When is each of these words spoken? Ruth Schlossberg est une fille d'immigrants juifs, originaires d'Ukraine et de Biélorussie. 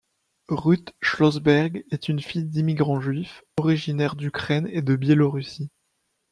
Ruth 0.49 0.93
Schlossberg 0.99 1.85
est 1.91 2.09
une 2.09 2.21
fille 2.23 2.45
d'immigrants 2.45 2.99
juifs, 2.99 3.43
originaires 3.57 4.15
d'Ukraine 4.15 4.67
et 4.71 4.81
de 4.81 4.95
Biélorussie. 4.95 5.69